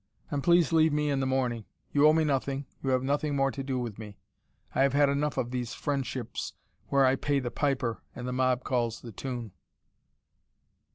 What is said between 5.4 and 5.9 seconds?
these